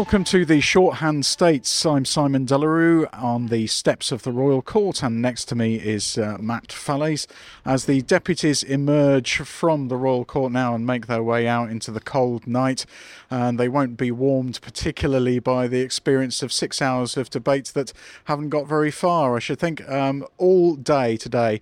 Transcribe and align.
Welcome 0.00 0.24
to 0.24 0.46
the 0.46 0.62
Shorthand 0.62 1.26
States. 1.26 1.84
I'm 1.84 2.06
Simon 2.06 2.46
Delarue 2.46 3.06
on 3.12 3.48
the 3.48 3.66
steps 3.66 4.10
of 4.10 4.22
the 4.22 4.32
Royal 4.32 4.62
Court, 4.62 5.02
and 5.02 5.20
next 5.20 5.44
to 5.50 5.54
me 5.54 5.74
is 5.74 6.16
uh, 6.16 6.38
Matt 6.40 6.68
Fallaize. 6.68 7.26
As 7.66 7.84
the 7.84 8.00
deputies 8.00 8.62
emerge 8.62 9.36
from 9.36 9.88
the 9.88 9.98
Royal 9.98 10.24
Court 10.24 10.52
now 10.52 10.74
and 10.74 10.86
make 10.86 11.06
their 11.06 11.22
way 11.22 11.46
out 11.46 11.68
into 11.68 11.90
the 11.90 12.00
cold 12.00 12.46
night, 12.46 12.86
and 13.30 13.60
they 13.60 13.68
won't 13.68 13.98
be 13.98 14.10
warmed 14.10 14.62
particularly 14.62 15.38
by 15.38 15.68
the 15.68 15.80
experience 15.80 16.42
of 16.42 16.50
six 16.50 16.80
hours 16.80 17.18
of 17.18 17.28
debate 17.28 17.66
that 17.74 17.92
haven't 18.24 18.48
got 18.48 18.66
very 18.66 18.90
far. 18.90 19.36
I 19.36 19.38
should 19.38 19.58
think 19.58 19.86
um, 19.86 20.24
all 20.38 20.76
day 20.76 21.18
today, 21.18 21.60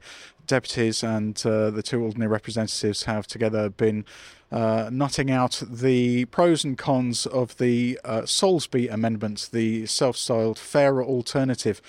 deputies 0.48 1.04
and 1.04 1.40
uh, 1.46 1.70
the 1.70 1.82
two 1.82 2.02
ordinary 2.02 2.30
representatives 2.30 3.04
have 3.04 3.26
together 3.26 3.68
been 3.68 4.04
uh, 4.50 4.88
nutting 4.90 5.30
out 5.30 5.62
the 5.70 6.24
pros 6.26 6.64
and 6.64 6.76
cons 6.76 7.26
of 7.26 7.56
the 7.58 8.00
uh, 8.04 8.22
Soulsby 8.22 8.92
Amendment, 8.92 9.50
the 9.52 9.86
self 9.86 10.16
styled 10.16 10.58
fairer 10.58 11.04
alternative. 11.04 11.80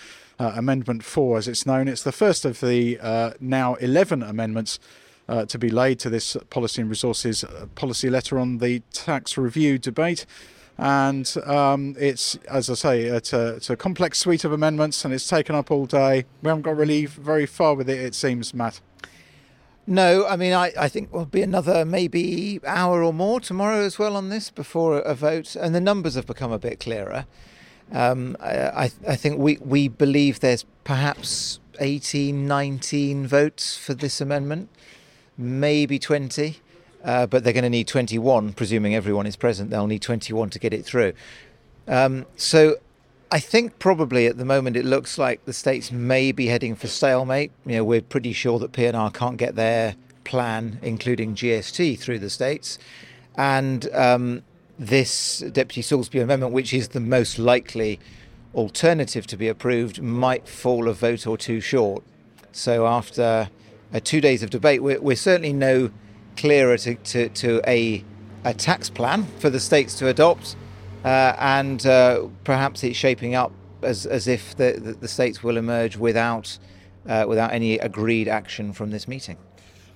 Uh, 0.41 0.53
amendment 0.55 1.03
4, 1.03 1.39
as 1.39 1.47
it's 1.49 1.65
known. 1.65 1.89
It's 1.89 2.03
the 2.03 2.13
first 2.13 2.45
of 2.45 2.61
the 2.61 2.97
uh, 3.01 3.31
now 3.41 3.73
11 3.75 4.23
amendments 4.23 4.79
uh, 5.27 5.45
to 5.47 5.59
be 5.59 5.69
laid 5.69 5.99
to 5.99 6.09
this 6.09 6.37
Policy 6.49 6.79
and 6.81 6.89
Resources 6.89 7.43
policy 7.75 8.09
letter 8.09 8.39
on 8.39 8.59
the 8.59 8.79
tax 8.93 9.37
review 9.37 9.77
debate. 9.77 10.25
And 10.79 11.35
um, 11.45 11.97
it's, 11.99 12.35
as 12.49 12.69
I 12.69 12.73
say, 12.73 13.01
it's 13.01 13.33
a, 13.33 13.55
it's 13.55 13.69
a, 13.69 13.75
complex 13.75 14.17
suite 14.17 14.45
of 14.45 14.53
amendments 14.53 15.03
and 15.03 15.13
it's 15.13 15.27
taken 15.27 15.53
up 15.53 15.71
all 15.71 15.85
day. 15.85 16.23
We 16.41 16.47
haven't 16.47 16.61
got 16.61 16.77
really 16.77 17.05
very 17.05 17.45
far 17.45 17.75
with 17.75 17.89
it, 17.89 17.99
it 17.99 18.15
seems, 18.15 18.53
Matt. 18.53 18.79
No, 19.85 20.25
I 20.25 20.37
mean, 20.37 20.53
I, 20.53 20.71
I 20.79 20.87
think 20.87 21.11
will 21.11 21.25
be 21.25 21.41
another 21.41 21.83
maybe 21.83 22.61
hour 22.65 23.03
or 23.03 23.11
more 23.11 23.41
tomorrow 23.41 23.81
as 23.81 23.99
well 23.99 24.15
on 24.15 24.29
this 24.29 24.49
before 24.49 24.99
a 24.99 25.15
vote, 25.15 25.53
and 25.57 25.75
the 25.75 25.81
numbers 25.81 26.15
have 26.15 26.25
become 26.25 26.53
a 26.53 26.59
bit 26.59 26.79
clearer. 26.79 27.25
Um, 27.91 28.37
I, 28.39 28.91
I 29.05 29.15
think 29.17 29.37
we, 29.37 29.57
we 29.57 29.89
believe 29.89 30.39
there's 30.39 30.65
perhaps 30.85 31.59
18, 31.81 32.47
19 32.47 33.27
votes 33.27 33.75
for 33.77 33.93
this 33.93 34.21
amendment, 34.21 34.69
maybe 35.37 35.99
20, 35.99 36.61
uh, 37.03 37.25
but 37.27 37.43
they're 37.43 37.53
going 37.53 37.63
to 37.63 37.69
need 37.69 37.87
21, 37.87 38.53
presuming 38.53 38.95
everyone 38.95 39.25
is 39.25 39.35
present. 39.35 39.69
They'll 39.69 39.87
need 39.87 40.01
21 40.01 40.49
to 40.51 40.59
get 40.59 40.73
it 40.73 40.85
through. 40.85 41.13
Um, 41.87 42.25
so 42.35 42.77
I 43.31 43.39
think 43.39 43.79
probably 43.79 44.25
at 44.27 44.37
the 44.37 44.45
moment 44.45 44.75
it 44.75 44.85
looks 44.85 45.17
like 45.17 45.45
the 45.45 45.53
states 45.53 45.91
may 45.91 46.31
be 46.31 46.47
heading 46.47 46.75
for 46.75 46.87
stalemate. 46.87 47.51
You 47.65 47.77
know, 47.77 47.83
we're 47.83 48.01
pretty 48.01 48.33
sure 48.33 48.59
that 48.59 48.71
PNR 48.71 49.13
can't 49.13 49.37
get 49.37 49.55
their 49.55 49.95
plan, 50.23 50.79
including 50.81 51.35
GST, 51.35 51.99
through 51.99 52.19
the 52.19 52.29
states, 52.29 52.77
and 53.35 53.91
um, 53.93 54.43
this 54.77 55.39
Deputy 55.39 55.81
Soulsby 55.81 56.21
amendment, 56.21 56.53
which 56.53 56.73
is 56.73 56.89
the 56.89 56.99
most 56.99 57.39
likely 57.39 57.99
alternative 58.55 59.27
to 59.27 59.37
be 59.37 59.47
approved, 59.47 60.01
might 60.01 60.47
fall 60.47 60.87
a 60.87 60.93
vote 60.93 61.27
or 61.27 61.37
two 61.37 61.61
short. 61.61 62.03
So 62.51 62.87
after 62.87 63.49
uh, 63.93 63.99
two 64.03 64.21
days 64.21 64.43
of 64.43 64.49
debate, 64.49 64.81
we're, 64.81 65.01
we're 65.01 65.15
certainly 65.15 65.53
no 65.53 65.91
clearer 66.39 66.77
to, 66.77 66.95
to, 66.95 67.29
to 67.29 67.61
a 67.67 68.03
a 68.45 68.53
tax 68.53 68.89
plan 68.89 69.25
for 69.39 69.49
the 69.49 69.59
states 69.59 69.93
to 69.95 70.07
adopt 70.07 70.55
uh, 71.03 71.33
and 71.39 71.85
uh, 71.85 72.27
perhaps 72.43 72.83
it's 72.83 72.97
shaping 72.97 73.35
up 73.35 73.51
as, 73.81 74.05
as 74.05 74.27
if 74.27 74.55
the, 74.57 74.79
the, 74.81 74.93
the 74.93 75.07
states 75.07 75.43
will 75.43 75.57
emerge 75.57 75.97
without, 75.97 76.57
uh, 77.07 77.25
without 77.27 77.51
any 77.51 77.77
agreed 77.79 78.27
action 78.27 78.73
from 78.73 78.91
this 78.91 79.07
meeting. 79.07 79.37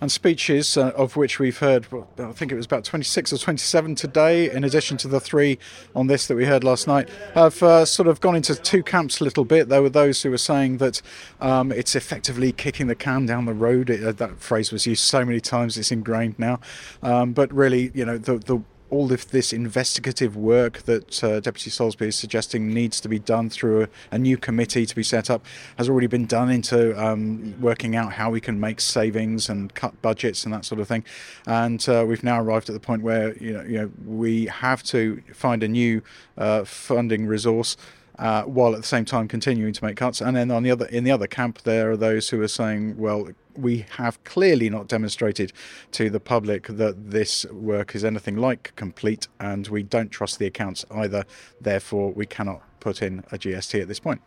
And 0.03 0.11
speeches, 0.11 0.75
uh, 0.75 0.89
of 0.97 1.15
which 1.15 1.39
we've 1.39 1.59
heard, 1.59 1.87
I 2.17 2.33
think 2.33 2.51
it 2.51 2.55
was 2.55 2.65
about 2.65 2.83
26 2.83 3.31
or 3.31 3.37
27 3.37 3.95
today, 3.95 4.51
in 4.51 4.65
addition 4.65 4.97
to 4.97 5.07
the 5.07 5.21
three 5.21 5.57
on 5.95 6.07
this 6.07 6.27
that 6.27 6.35
we 6.35 6.43
heard 6.43 6.65
last 6.65 6.87
night, 6.87 7.07
have 7.35 7.63
uh, 7.63 7.85
sort 7.85 8.09
of 8.09 8.19
gone 8.19 8.35
into 8.35 8.53
two 8.53 8.83
camps 8.83 9.21
a 9.21 9.23
little 9.23 9.45
bit. 9.45 9.69
There 9.69 9.81
were 9.81 9.89
those 9.89 10.21
who 10.21 10.29
were 10.29 10.37
saying 10.37 10.79
that 10.79 11.01
um, 11.39 11.71
it's 11.71 11.95
effectively 11.95 12.51
kicking 12.51 12.87
the 12.87 12.95
can 12.95 13.25
down 13.25 13.45
the 13.45 13.53
road. 13.53 13.89
It, 13.89 14.03
uh, 14.03 14.11
that 14.11 14.41
phrase 14.41 14.73
was 14.73 14.85
used 14.85 15.05
so 15.05 15.23
many 15.23 15.39
times, 15.39 15.77
it's 15.77 15.89
ingrained 15.89 16.37
now. 16.37 16.59
Um, 17.01 17.31
but 17.31 17.53
really, 17.53 17.89
you 17.93 18.03
know, 18.03 18.17
the, 18.17 18.39
the 18.39 18.61
all 18.93 19.11
of 19.11 19.31
this 19.31 19.51
investigative 19.51 20.37
work 20.37 20.83
that 20.83 21.23
uh, 21.23 21.39
Deputy 21.39 21.71
Soulsby 21.71 22.07
is 22.07 22.15
suggesting 22.15 22.71
needs 22.71 23.01
to 23.01 23.09
be 23.09 23.17
done 23.17 23.49
through 23.49 23.83
a, 23.83 23.87
a, 24.11 24.19
new 24.19 24.37
committee 24.37 24.85
to 24.85 24.95
be 24.95 25.01
set 25.01 25.31
up 25.31 25.43
has 25.79 25.89
already 25.89 26.05
been 26.05 26.27
done 26.27 26.51
into 26.51 26.79
um, 27.03 27.59
working 27.59 27.95
out 27.95 28.13
how 28.13 28.29
we 28.29 28.39
can 28.39 28.59
make 28.59 28.79
savings 28.79 29.49
and 29.49 29.73
cut 29.73 29.99
budgets 30.03 30.45
and 30.45 30.53
that 30.53 30.63
sort 30.63 30.79
of 30.79 30.87
thing. 30.87 31.03
And 31.47 31.83
uh, 31.89 32.05
we've 32.07 32.23
now 32.23 32.39
arrived 32.39 32.69
at 32.69 32.73
the 32.73 32.79
point 32.79 33.01
where 33.01 33.35
you 33.37 33.53
know, 33.53 33.63
you 33.63 33.77
know 33.79 33.91
we 34.05 34.45
have 34.45 34.83
to 34.83 35.23
find 35.33 35.63
a 35.63 35.67
new 35.67 36.03
uh, 36.37 36.63
funding 36.63 37.25
resource. 37.25 37.75
Uh, 38.19 38.43
while 38.43 38.75
at 38.75 38.81
the 38.81 38.87
same 38.87 39.03
time 39.03 39.27
continuing 39.27 39.73
to 39.73 39.83
make 39.83 39.97
cuts. 39.97 40.21
And 40.21 40.37
then 40.37 40.51
on 40.51 40.61
the 40.61 40.69
other 40.69 40.85
in 40.85 41.03
the 41.03 41.09
other 41.09 41.25
camp, 41.25 41.63
there 41.63 41.89
are 41.89 41.97
those 41.97 42.29
who 42.29 42.39
are 42.43 42.47
saying, 42.47 42.95
well, 42.95 43.29
we 43.55 43.85
have 43.97 44.23
clearly 44.23 44.69
not 44.69 44.87
demonstrated 44.87 45.53
to 45.91 46.09
the 46.09 46.19
public 46.19 46.67
that 46.67 47.11
this 47.11 47.45
work 47.45 47.95
is 47.95 48.03
anything 48.03 48.37
like 48.37 48.73
complete, 48.75 49.27
and 49.39 49.67
we 49.67 49.83
don't 49.83 50.09
trust 50.09 50.39
the 50.39 50.45
accounts 50.45 50.85
either. 50.91 51.25
Therefore, 51.61 52.11
we 52.11 52.25
cannot 52.25 52.61
put 52.79 53.01
in 53.01 53.19
a 53.31 53.37
GST 53.37 53.81
at 53.81 53.87
this 53.87 53.99
point. 53.99 54.21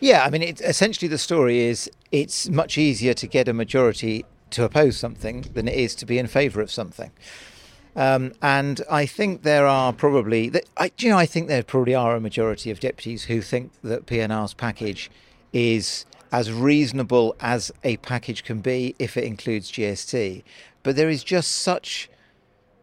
Yeah, 0.00 0.24
I 0.24 0.30
mean, 0.30 0.42
it, 0.42 0.60
essentially 0.62 1.08
the 1.08 1.18
story 1.18 1.60
is 1.60 1.90
it's 2.10 2.48
much 2.48 2.78
easier 2.78 3.14
to 3.14 3.26
get 3.26 3.48
a 3.48 3.52
majority 3.52 4.24
to 4.50 4.64
oppose 4.64 4.96
something 4.96 5.42
than 5.54 5.68
it 5.68 5.74
is 5.74 5.94
to 5.96 6.06
be 6.06 6.18
in 6.18 6.26
favour 6.26 6.60
of 6.60 6.70
something. 6.70 7.12
Um, 7.96 8.32
and 8.40 8.80
I 8.90 9.04
think 9.06 9.42
there 9.42 9.66
are 9.66 9.92
probably, 9.92 10.52
I, 10.76 10.92
you 10.98 11.10
know, 11.10 11.18
I 11.18 11.26
think 11.26 11.48
there 11.48 11.62
probably 11.62 11.94
are 11.94 12.16
a 12.16 12.20
majority 12.20 12.70
of 12.70 12.80
deputies 12.80 13.24
who 13.24 13.42
think 13.42 13.72
that 13.82 14.06
PNR's 14.06 14.54
package 14.54 15.10
is 15.52 16.06
as 16.32 16.52
reasonable 16.52 17.34
as 17.40 17.72
a 17.82 17.96
package 17.98 18.44
can 18.44 18.60
be 18.60 18.94
if 18.98 19.16
it 19.16 19.24
includes 19.24 19.70
GST. 19.70 20.42
But 20.82 20.96
there 20.96 21.08
is 21.08 21.24
just 21.24 21.52
such 21.52 22.08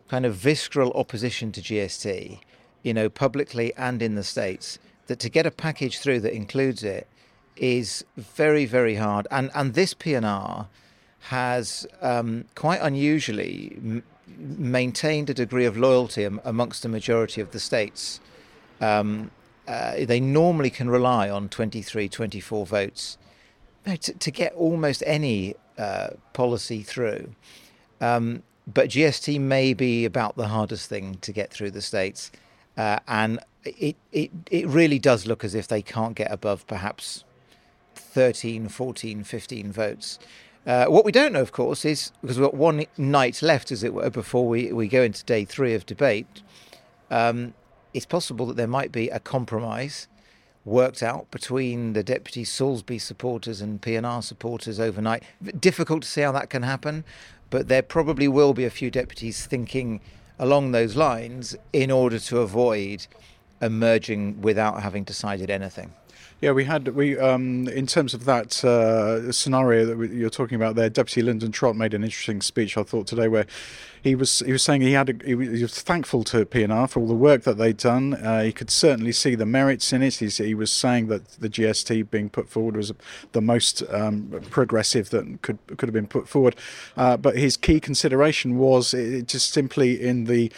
kind 0.10 0.26
of 0.26 0.36
visceral 0.36 0.92
opposition 0.94 1.52
to 1.54 1.62
GST, 1.62 2.40
you 2.84 2.94
know, 2.94 3.10
publicly 3.10 3.74
and 3.76 4.02
in 4.02 4.16
the 4.16 4.24
States, 4.24 4.80
that 5.08 5.20
to 5.20 5.30
get 5.30 5.46
a 5.46 5.52
package 5.52 6.00
through 6.00 6.20
that 6.22 6.34
includes 6.34 6.84
it 6.84 7.08
is 7.56 8.06
very, 8.16 8.66
very 8.66 8.96
hard. 8.96 9.28
And, 9.32 9.50
and 9.56 9.74
this 9.74 9.94
PNR 9.94 10.68
has 11.22 11.88
um, 12.02 12.46
quite 12.56 12.80
unusually 12.82 13.74
m- 13.78 14.04
maintained 14.28 15.30
a 15.30 15.34
degree 15.34 15.66
of 15.66 15.78
loyalty 15.78 16.26
am- 16.26 16.42
amongst 16.44 16.84
the 16.84 16.90
majority 16.90 17.42
of 17.42 17.52
the 17.52 17.60
states. 17.60 18.20
Um, 18.80 19.32
uh, 19.68 20.06
they 20.06 20.20
normally 20.20 20.70
can 20.70 20.90
rely 20.90 21.30
on 21.30 21.50
23, 21.50 22.08
24 22.08 22.66
votes 22.66 23.18
no, 23.88 23.96
to, 23.96 24.14
to 24.14 24.32
get 24.32 24.54
almost 24.54 25.02
any 25.06 25.56
uh, 25.78 26.10
policy 26.34 26.84
through. 26.84 27.34
Um, 28.02 28.44
but 28.72 28.90
GST 28.90 29.40
may 29.40 29.74
be 29.74 30.04
about 30.04 30.36
the 30.36 30.50
hardest 30.50 30.90
thing 30.90 31.16
to 31.22 31.32
get 31.32 31.52
through 31.52 31.72
the 31.72 31.82
states. 31.82 32.32
Uh, 32.76 33.00
and 33.08 33.40
it, 33.64 33.96
it, 34.12 34.30
it 34.52 34.68
really 34.68 35.00
does 35.00 35.26
look 35.26 35.44
as 35.44 35.56
if 35.56 35.68
they 35.68 35.82
can't 35.82 36.16
get 36.16 36.32
above 36.32 36.68
perhaps 36.68 37.24
13, 37.96 38.68
14, 38.68 39.24
15 39.24 39.72
votes. 39.72 40.20
Uh, 40.66 40.86
what 40.88 41.06
we 41.06 41.14
don't 41.14 41.32
know, 41.32 41.42
of 41.42 41.54
course, 41.54 41.86
is 41.86 42.12
because 42.22 42.38
we've 42.38 42.46
got 42.46 42.54
one 42.54 42.86
night 42.98 43.42
left, 43.42 43.72
as 43.72 43.84
it 43.84 43.94
were, 43.94 44.10
before 44.10 44.48
we, 44.48 44.74
we 44.74 44.90
go 44.90 45.02
into 45.02 45.24
day 45.24 45.46
three 45.46 45.74
of 45.74 45.86
debate, 45.86 46.42
um, 47.10 47.54
it's 47.94 48.06
possible 48.06 48.46
that 48.48 48.58
there 48.58 48.68
might 48.68 48.92
be 48.92 49.08
a 49.10 49.20
compromise 49.20 50.10
worked 50.68 51.02
out 51.02 51.32
between 51.32 51.94
the 51.94 52.04
Deputy 52.04 52.44
Soulsby 52.44 53.00
supporters 53.00 53.62
and 53.62 53.82
PNR 53.82 54.22
supporters 54.22 54.80
overnight. 54.80 55.24
Difficult 55.60 56.04
to 56.04 56.08
see 56.08 56.22
how 56.22 56.34
that 56.34 56.50
can 56.50 56.64
happen, 56.64 57.06
but 57.50 57.70
there 57.70 57.82
probably 57.82 58.28
will 58.28 58.54
be 58.54 58.66
a 58.66 58.70
few 58.70 58.92
deputies 58.92 59.46
thinking 59.46 60.02
along 60.38 60.74
those 60.74 60.96
lines 60.96 61.56
in 61.72 61.90
order 61.90 62.20
to 62.20 62.40
avoid 62.40 63.08
emerging 63.62 64.42
without 64.42 64.84
having 64.84 65.04
decided 65.04 65.50
anything. 65.50 65.94
Yeah, 66.40 66.52
we 66.52 66.66
had 66.66 66.90
we 66.90 67.18
um, 67.18 67.68
in 67.68 67.88
terms 67.88 68.14
of 68.14 68.26
that 68.26 68.64
uh, 68.64 69.32
scenario 69.32 69.88
that 69.88 69.98
we, 69.98 70.10
you're 70.10 70.30
talking 70.30 70.56
about 70.56 70.76
there. 70.76 70.88
Deputy 70.88 71.24
Lyndon 71.24 71.52
Trott 71.52 71.76
made 71.76 71.96
an 71.96 72.04
interesting 72.04 72.42
speech 72.42 72.78
I 72.78 72.84
thought 72.84 73.08
today, 73.08 73.28
where 73.28 73.48
he 74.04 74.14
was 74.14 74.44
he 74.46 74.52
was 74.52 74.62
saying 74.62 74.82
he 74.82 74.92
had 74.92 75.10
a, 75.10 75.26
he 75.26 75.34
was 75.34 75.82
thankful 75.82 76.24
to 76.26 76.46
PNR 76.46 76.92
for 76.92 77.00
all 77.00 77.08
the 77.08 77.16
work 77.16 77.42
that 77.42 77.58
they'd 77.58 77.78
done. 77.78 78.14
Uh, 78.14 78.44
he 78.44 78.52
could 78.52 78.70
certainly 78.70 79.14
see 79.14 79.34
the 79.34 79.48
merits 79.48 79.92
in 79.92 80.04
it. 80.04 80.18
He's, 80.18 80.38
he 80.38 80.54
was 80.54 80.70
saying 80.70 81.08
that 81.08 81.28
the 81.40 81.50
GST 81.50 82.12
being 82.12 82.30
put 82.30 82.48
forward 82.48 82.78
was 82.78 82.94
the 83.32 83.42
most 83.42 83.82
um, 83.90 84.40
progressive 84.52 85.10
that 85.10 85.42
could 85.42 85.58
could 85.66 85.90
have 85.90 85.94
been 85.94 86.06
put 86.06 86.28
forward. 86.28 86.56
Uh, 86.96 87.18
but 87.18 87.36
his 87.36 87.58
key 87.58 87.80
consideration 87.80 88.60
was 88.60 88.94
it 88.94 89.28
just 89.28 89.52
simply 89.52 90.00
in 90.00 90.26
the 90.26 90.52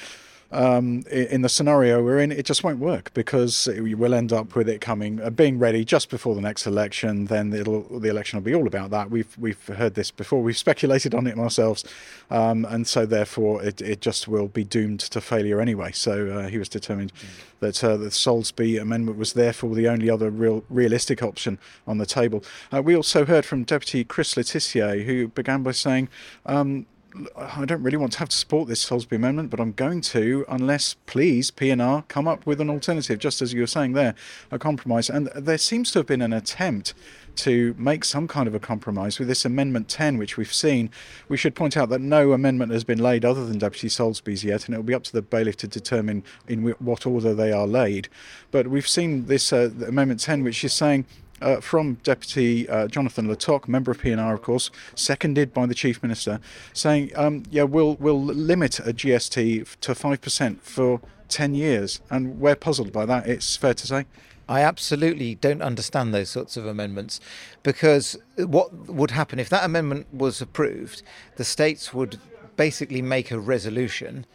um, 0.52 1.04
in 1.12 1.42
the 1.42 1.50
scenario 1.50 2.04
we're 2.04 2.20
in, 2.20 2.32
it 2.32 2.46
just 2.46 2.64
won't 2.64 2.80
work 2.80 3.14
because 3.14 3.68
we 3.68 3.94
will 3.94 4.14
end 4.14 4.34
up 4.34 4.56
with 4.56 4.68
it 4.68 4.82
coming, 4.82 5.22
uh, 5.22 5.30
being 5.30 5.60
ready 5.60 5.86
just 5.86 6.10
before 6.10 6.34
the 6.34 6.42
next 6.42 6.66
election. 6.66 7.26
Then 7.26 7.52
the 7.52 8.10
election 8.10 8.38
will 8.38 8.44
be 8.44 8.56
all 8.56 8.66
about 8.66 8.90
that. 8.90 9.12
We've 9.12 9.38
we've 9.38 9.64
heard 9.68 9.94
this 9.94 10.10
before. 10.10 10.42
We've 10.42 10.58
speculated 10.58 11.14
on 11.14 11.28
it 11.28 11.38
ourselves, 11.38 11.86
um, 12.32 12.66
and 12.66 12.88
so 12.88 13.06
therefore 13.06 13.64
it, 13.64 13.80
it 13.82 14.02
just 14.02 14.28
will 14.28 14.48
be 14.48 14.64
doomed 14.64 15.02
to 15.02 15.22
failure 15.22 15.62
anyway. 15.62 15.92
So 15.92 16.30
uh, 16.30 16.48
he 16.48 16.58
was 16.58 16.70
determined 16.70 17.14
that 17.60 17.84
uh, 17.84 17.98
the 17.98 18.08
Soulsby 18.08 18.82
amendment 18.82 19.18
was 19.18 19.34
therefore 19.34 19.76
the 19.76 19.88
only 19.88 20.10
other 20.10 20.32
real 20.32 20.64
realistic 20.70 21.22
option 21.22 21.60
on 21.86 22.00
the 22.00 22.06
table. 22.08 22.44
Uh, 22.74 22.82
we 22.82 22.96
also 22.96 23.26
heard 23.26 23.46
from 23.46 23.64
Deputy 23.66 24.04
Chris 24.04 24.36
Le 24.36 24.44
Tissier, 24.44 25.06
who 25.06 25.28
began 25.28 25.62
by 25.62 25.72
saying. 25.72 26.10
Um, 26.46 26.88
I 27.36 27.66
don't 27.66 27.82
really 27.82 27.98
want 27.98 28.14
to 28.14 28.20
have 28.20 28.30
to 28.30 28.38
support 28.38 28.68
this 28.68 28.88
Soulsby 28.88 29.14
amendment, 29.14 29.50
but 29.50 29.60
I'm 29.60 29.72
going 29.72 30.02
to 30.02 30.46
unless, 30.48 30.96
please, 31.06 31.50
PNR 31.50 32.08
come 32.08 32.28
up 32.28 32.46
with 32.46 32.62
an 32.62 32.70
alternative, 32.70 33.18
just 33.20 33.42
as 33.42 33.54
you 33.54 33.62
were 33.62 33.68
saying 33.68 33.94
there, 33.94 34.14
a 34.52 34.60
compromise. 34.60 35.10
And 35.10 35.28
there 35.36 35.58
seems 35.58 35.92
to 35.92 36.00
have 36.00 36.06
been 36.06 36.22
an 36.22 36.34
attempt 36.34 36.94
to 37.38 37.74
make 37.78 38.04
some 38.04 38.28
kind 38.28 38.48
of 38.48 38.54
a 38.54 38.60
compromise 38.60 39.18
with 39.18 39.28
this 39.28 39.46
Amendment 39.46 39.90
10, 39.90 40.18
which 40.18 40.38
we've 40.38 40.54
seen. 40.54 40.92
We 41.28 41.38
should 41.38 41.56
point 41.56 41.78
out 41.78 41.90
that 41.90 42.02
no 42.02 42.34
amendment 42.34 42.72
has 42.72 42.84
been 42.84 43.00
laid 43.00 43.26
other 43.26 43.46
than 43.46 43.58
Deputy 43.58 43.88
Soulsby's 43.88 44.44
yet, 44.44 44.66
and 44.66 44.76
it 44.76 44.78
will 44.78 44.84
be 44.84 44.94
up 44.94 45.04
to 45.04 45.14
the 45.14 45.22
bailiff 45.22 45.58
to 45.58 45.68
determine 45.68 46.24
in 46.48 46.70
what 46.80 47.06
order 47.06 47.34
they 47.34 47.52
are 47.52 47.68
laid. 47.68 48.08
But 48.52 48.68
we've 48.68 48.88
seen 48.88 49.26
this 49.26 49.52
uh, 49.52 49.72
Amendment 49.88 50.20
10, 50.20 50.44
which 50.44 50.64
is 50.64 50.74
saying 50.74 51.06
uh, 51.42 51.62
from 51.62 51.96
Deputy 52.04 52.68
uh, 52.70 52.88
Jonathan 52.88 53.28
Le 53.28 53.36
Tocq, 53.36 53.68
member 53.68 53.92
of 53.92 54.02
PNR, 54.02 54.34
of 54.34 54.42
course, 54.42 54.72
seconded 54.96 55.54
by 55.54 55.66
the 55.66 55.76
Chief 55.76 56.02
Minister, 56.02 56.40
saying, 56.74 57.12
um, 57.16 57.44
"Yeah, 57.50 57.64
we'll 57.64 57.96
we'll 57.96 58.24
limit 58.24 58.80
a 58.80 58.94
GST 58.94 59.80
to 59.82 59.96
five 59.96 60.22
percent 60.22 60.64
for 60.64 61.02
ten 61.28 61.56
years," 61.56 62.02
and 62.10 62.40
we're 62.40 62.56
puzzled 62.56 62.92
by 62.92 63.06
that. 63.06 63.28
It's 63.28 63.56
fair 63.56 63.74
to 63.74 63.88
say. 63.88 64.06
I 64.48 64.62
absolutely 64.62 65.36
don't 65.36 65.62
understand 65.62 66.12
those 66.12 66.30
sorts 66.30 66.58
of 66.58 66.66
amendments 66.66 67.22
because 67.62 68.18
what 68.36 68.74
would 68.88 69.12
happen 69.12 69.38
if 69.38 69.48
that 69.50 69.64
amendment 69.64 70.08
was 70.12 70.42
approved? 70.42 71.04
The 71.36 71.44
states 71.44 71.94
would 71.94 72.20
basically 72.58 73.04
make 73.04 73.30
a 73.30 73.40
resolution 73.40 74.26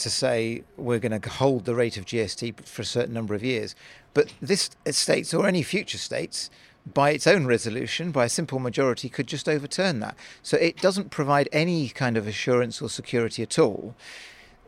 to 0.00 0.10
say 0.10 0.64
we're 0.76 0.98
going 0.98 1.18
to 1.20 1.30
hold 1.30 1.66
the 1.66 1.74
rate 1.74 1.96
of 1.96 2.04
GST 2.04 2.66
for 2.66 2.82
a 2.82 2.84
certain 2.84 3.14
number 3.14 3.34
of 3.34 3.44
years. 3.44 3.76
But 4.14 4.32
this 4.40 4.70
states 4.90 5.32
or 5.32 5.46
any 5.46 5.62
future 5.62 5.98
states, 5.98 6.50
by 6.92 7.10
its 7.10 7.26
own 7.26 7.46
resolution, 7.46 8.10
by 8.10 8.24
a 8.24 8.28
simple 8.28 8.58
majority, 8.58 9.08
could 9.08 9.26
just 9.26 9.48
overturn 9.48 10.00
that. 10.00 10.16
So 10.42 10.56
it 10.56 10.76
doesn't 10.78 11.10
provide 11.10 11.48
any 11.52 11.88
kind 11.90 12.16
of 12.16 12.26
assurance 12.26 12.80
or 12.80 12.88
security 12.88 13.42
at 13.42 13.58
all. 13.58 13.94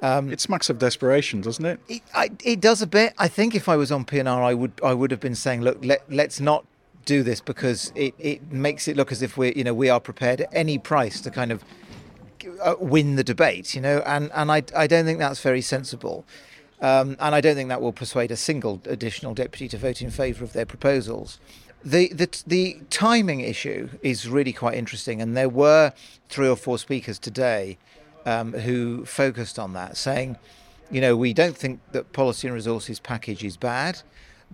Um, 0.03 0.33
it 0.33 0.41
smacks 0.41 0.69
of 0.69 0.79
desperation, 0.79 1.41
doesn't 1.41 1.65
it? 1.65 1.81
It, 1.89 2.03
I, 2.15 2.31
it 2.45 2.61
does 2.61 2.83
a 2.83 2.87
bit. 2.87 3.15
I 3.19 3.29
think 3.29 3.55
if 3.55 3.69
I 3.69 3.77
was 3.77 3.93
on 3.93 4.05
PNR, 4.05 4.43
I 4.43 4.53
would 4.53 4.73
I 4.83 4.95
would 4.95 5.13
have 5.13 5.21
been 5.21 5.37
saying, 5.37 5.63
look, 5.63 5.85
let, 5.85 6.03
let's 6.13 6.41
not 6.41 6.67
do 7.05 7.23
this 7.23 7.41
because 7.41 7.93
it, 7.95 8.15
it 8.19 8.53
makes 8.53 8.89
it 8.89 8.97
look 8.97 9.13
as 9.13 9.23
if 9.23 9.37
we're 9.37 9.53
you 9.53 9.65
know 9.65 9.75
we 9.75 9.89
are 9.89 10.01
prepared 10.01 10.41
at 10.41 10.49
any 10.53 10.79
price 10.79 11.21
to 11.21 11.31
kind 11.31 11.53
of 11.53 11.65
uh, 12.63 12.75
win 12.81 13.15
the 13.15 13.25
debate, 13.25 13.75
you 13.77 13.81
know, 13.81 14.03
and 14.05 14.31
and 14.35 14.51
I 14.51 14.65
I 14.77 14.89
don't 14.89 15.05
think 15.05 15.21
that's 15.21 15.41
very 15.41 15.61
sensible. 15.61 16.25
Um, 16.83 17.17
and 17.21 17.35
I 17.35 17.41
don't 17.41 17.55
think 17.55 17.69
that 17.69 17.81
will 17.81 17.93
persuade 17.93 18.33
a 18.33 18.37
single 18.37 18.83
additional 18.87 19.35
deputy 19.35 19.69
to 19.69 19.79
vote 19.79 20.03
in 20.03 20.11
favour 20.11 20.45
of 20.45 20.53
their 20.53 20.67
proposals. 20.67 21.39
The, 21.85 22.09
the, 22.09 22.43
the 22.47 22.81
timing 22.91 23.41
issue 23.41 23.89
is 24.03 24.29
really 24.29 24.53
quite 24.53 24.75
interesting, 24.75 25.23
and 25.23 25.37
there 25.37 25.49
were 25.49 25.93
three 26.29 26.49
or 26.49 26.57
four 26.57 26.79
speakers 26.79 27.21
today 27.21 27.79
um, 28.27 28.53
who 28.53 29.05
focused 29.05 29.59
on 29.59 29.73
that, 29.75 29.97
saying, 29.97 30.37
you 30.91 31.01
know, 31.01 31.17
we 31.17 31.33
don't 31.33 31.57
think 31.57 31.81
that 31.93 32.13
policy 32.13 32.49
and 32.49 32.55
resources 32.55 32.99
package 32.99 33.45
is 33.45 33.57
bad, 33.57 34.03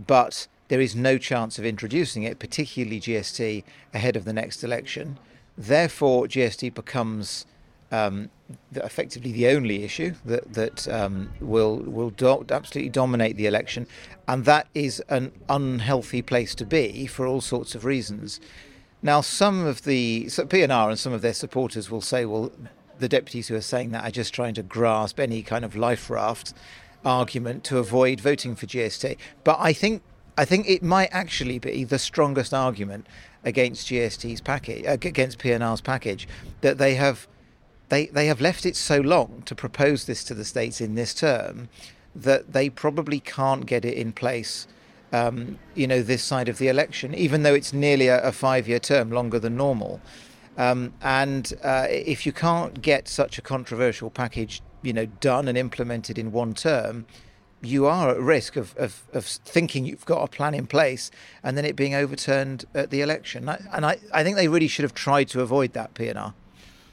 but 0.06 0.46
there 0.68 0.80
is 0.80 0.94
no 0.94 1.16
chance 1.18 1.58
of 1.58 1.64
introducing 1.64 2.22
it, 2.22 2.38
particularly 2.38 3.00
GST, 3.00 3.64
ahead 3.94 4.16
of 4.16 4.24
the 4.24 4.32
next 4.34 4.62
election. 4.62 5.18
Therefore, 5.56 6.26
GST 6.26 6.74
becomes 6.74 7.46
um, 7.90 8.30
effectively 8.74 9.32
the 9.32 9.48
only 9.48 9.84
issue 9.84 10.14
that 10.24 10.52
that 10.54 10.88
um, 10.88 11.30
will 11.40 11.76
will 11.76 12.10
do- 12.10 12.44
absolutely 12.50 12.90
dominate 12.90 13.36
the 13.36 13.46
election, 13.46 13.86
and 14.26 14.44
that 14.44 14.68
is 14.74 15.00
an 15.08 15.32
unhealthy 15.48 16.22
place 16.22 16.54
to 16.56 16.66
be 16.66 17.06
for 17.06 17.26
all 17.26 17.40
sorts 17.40 17.74
of 17.74 17.84
reasons. 17.84 18.40
Now, 19.02 19.20
some 19.20 19.64
of 19.64 19.84
the 19.84 20.28
so 20.28 20.44
PNR 20.44 20.90
and 20.90 20.98
some 20.98 21.12
of 21.12 21.22
their 21.22 21.34
supporters 21.34 21.90
will 21.90 22.00
say, 22.00 22.24
well, 22.24 22.50
the 22.98 23.08
deputies 23.08 23.48
who 23.48 23.54
are 23.54 23.60
saying 23.60 23.90
that 23.90 24.04
are 24.04 24.10
just 24.10 24.34
trying 24.34 24.54
to 24.54 24.62
grasp 24.62 25.20
any 25.20 25.42
kind 25.42 25.64
of 25.64 25.76
life 25.76 26.10
raft 26.10 26.52
argument 27.04 27.64
to 27.64 27.78
avoid 27.78 28.20
voting 28.20 28.56
for 28.56 28.66
GST. 28.66 29.16
But 29.44 29.58
I 29.60 29.72
think 29.72 30.02
I 30.36 30.44
think 30.44 30.68
it 30.68 30.82
might 30.82 31.08
actually 31.10 31.58
be 31.58 31.84
the 31.84 31.98
strongest 31.98 32.54
argument 32.54 33.06
against 33.44 33.88
GST's 33.88 34.40
package, 34.40 34.84
against 34.86 35.38
PNR's 35.38 35.80
package, 35.80 36.28
that 36.60 36.78
they 36.78 36.94
have 36.94 37.26
they, 37.88 38.06
they 38.06 38.26
have 38.26 38.40
left 38.40 38.66
it 38.66 38.76
so 38.76 39.00
long 39.00 39.42
to 39.46 39.54
propose 39.54 40.04
this 40.04 40.24
to 40.24 40.34
the 40.34 40.44
states 40.44 40.80
in 40.80 40.94
this 40.94 41.14
term 41.14 41.68
that 42.14 42.52
they 42.52 42.68
probably 42.68 43.20
can't 43.20 43.66
get 43.66 43.84
it 43.84 43.94
in 43.94 44.12
place, 44.12 44.66
um, 45.12 45.58
you 45.74 45.86
know, 45.86 46.02
this 46.02 46.22
side 46.22 46.48
of 46.48 46.58
the 46.58 46.68
election, 46.68 47.14
even 47.14 47.42
though 47.42 47.54
it's 47.54 47.72
nearly 47.72 48.08
a, 48.08 48.22
a 48.22 48.32
five-year 48.32 48.80
term, 48.80 49.10
longer 49.10 49.38
than 49.38 49.56
normal. 49.56 50.00
Um, 50.56 50.92
and 51.00 51.52
uh, 51.62 51.86
if 51.88 52.26
you 52.26 52.32
can't 52.32 52.82
get 52.82 53.08
such 53.08 53.38
a 53.38 53.42
controversial 53.42 54.10
package, 54.10 54.60
you 54.82 54.92
know, 54.92 55.06
done 55.06 55.48
and 55.48 55.56
implemented 55.56 56.18
in 56.18 56.32
one 56.32 56.54
term, 56.54 57.06
you 57.60 57.86
are 57.86 58.10
at 58.10 58.20
risk 58.20 58.56
of, 58.56 58.76
of, 58.76 59.02
of 59.12 59.24
thinking 59.24 59.84
you've 59.84 60.04
got 60.04 60.22
a 60.22 60.28
plan 60.28 60.54
in 60.54 60.66
place 60.66 61.10
and 61.42 61.56
then 61.56 61.64
it 61.64 61.74
being 61.74 61.94
overturned 61.94 62.64
at 62.74 62.90
the 62.90 63.00
election. 63.00 63.48
And 63.72 63.86
I, 63.86 63.98
I 64.12 64.22
think 64.22 64.36
they 64.36 64.48
really 64.48 64.68
should 64.68 64.84
have 64.84 64.94
tried 64.94 65.28
to 65.28 65.40
avoid 65.40 65.72
that, 65.72 65.94
PNR 65.94 66.34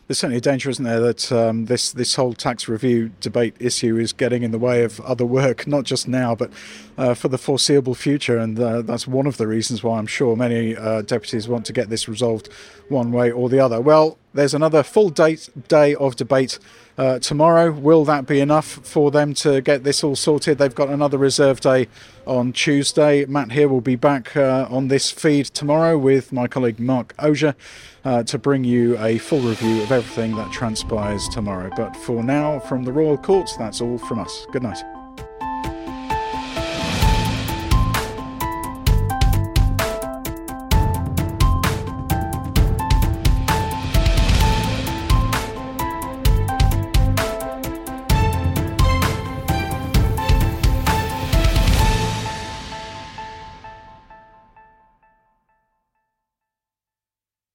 there's 0.07 0.19
certainly 0.19 0.37
a 0.37 0.41
danger, 0.41 0.69
isn't 0.69 0.85
there, 0.85 0.99
that 0.99 1.31
um, 1.31 1.65
this 1.65 1.91
this 1.91 2.15
whole 2.15 2.33
tax 2.33 2.67
review 2.67 3.11
debate 3.21 3.55
issue 3.59 3.97
is 3.97 4.13
getting 4.13 4.43
in 4.43 4.51
the 4.51 4.59
way 4.59 4.83
of 4.83 4.99
other 5.01 5.25
work, 5.25 5.65
not 5.75 5.83
just 5.83 6.07
now, 6.07 6.35
but 6.35 6.51
uh, 6.97 7.13
for 7.13 7.27
the 7.27 7.37
foreseeable 7.37 7.95
future. 7.95 8.37
And 8.37 8.59
uh, 8.59 8.81
that's 8.83 9.07
one 9.07 9.25
of 9.25 9.37
the 9.37 9.47
reasons 9.47 9.83
why 9.83 9.97
I'm 9.97 10.07
sure 10.07 10.35
many 10.35 10.75
uh, 10.75 11.01
deputies 11.01 11.47
want 11.47 11.65
to 11.65 11.73
get 11.73 11.89
this 11.89 12.07
resolved 12.07 12.49
one 12.89 13.11
way 13.11 13.31
or 13.31 13.49
the 13.49 13.59
other. 13.59 13.81
Well, 13.81 14.17
there's 14.35 14.53
another 14.53 14.83
full 14.83 15.09
date, 15.09 15.49
day 15.67 15.95
of 15.95 16.15
debate 16.15 16.59
uh, 16.97 17.19
tomorrow. 17.19 17.71
Will 17.71 18.05
that 18.05 18.27
be 18.27 18.39
enough 18.39 18.65
for 18.65 19.11
them 19.11 19.33
to 19.35 19.61
get 19.61 19.83
this 19.83 20.03
all 20.03 20.15
sorted? 20.15 20.57
They've 20.57 20.75
got 20.75 20.89
another 20.89 21.17
reserve 21.17 21.59
day 21.61 21.87
on 22.27 22.53
Tuesday. 22.53 23.25
Matt 23.25 23.51
here 23.51 23.67
will 23.67 23.81
be 23.81 23.95
back 23.95 24.35
uh, 24.35 24.67
on 24.69 24.87
this 24.89 25.11
feed 25.11 25.47
tomorrow 25.47 25.97
with 25.97 26.31
my 26.31 26.47
colleague 26.47 26.79
Mark 26.79 27.13
Osier 27.19 27.55
uh, 28.03 28.23
to 28.23 28.37
bring 28.37 28.63
you 28.63 28.97
a 28.99 29.17
full 29.17 29.41
review 29.41 29.81
of 29.81 29.91
everything 29.91 30.35
that 30.35 30.51
transpires 30.51 31.27
tomorrow. 31.29 31.71
But 31.75 31.95
for 31.95 32.23
now, 32.23 32.59
from 32.59 32.83
the 32.83 32.91
Royal 32.91 33.17
Courts, 33.17 33.57
that's 33.57 33.81
all 33.81 33.97
from 33.97 34.19
us. 34.19 34.45
Good 34.51 34.63
night. 34.63 34.94